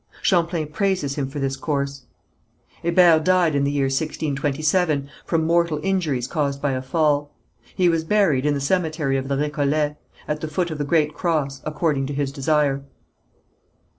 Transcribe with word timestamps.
Champlain 0.23 0.65
praises 0.69 1.13
him 1.13 1.27
for 1.27 1.37
this 1.37 1.55
course. 1.55 2.07
Hébert 2.83 3.23
died 3.23 3.53
in 3.53 3.65
the 3.65 3.71
year 3.71 3.85
1627, 3.85 5.07
from 5.25 5.45
mortal 5.45 5.79
injuries 5.83 6.25
caused 6.25 6.59
by 6.59 6.71
a 6.71 6.81
fall. 6.81 7.35
He 7.75 7.87
was 7.87 8.03
buried 8.03 8.43
in 8.47 8.55
the 8.55 8.59
cemetery 8.61 9.15
of 9.15 9.27
the 9.27 9.35
Récollets, 9.37 9.97
at 10.27 10.41
the 10.41 10.47
foot 10.47 10.71
of 10.71 10.79
the 10.79 10.85
great 10.85 11.13
cross, 11.13 11.61
according 11.65 12.07
to 12.07 12.15
his 12.15 12.31
desire. 12.31 12.83